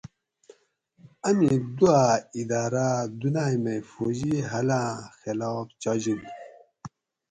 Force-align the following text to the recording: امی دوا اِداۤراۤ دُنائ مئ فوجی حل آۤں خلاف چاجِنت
امی 1.27 1.51
دوا 1.77 1.99
اِداۤراۤ 2.35 2.99
دُنائ 3.19 3.53
مئ 3.63 3.79
فوجی 3.91 4.35
حل 4.49 4.69
آۤں 4.81 4.93
خلاف 5.19 5.65
چاجِنت 5.81 6.33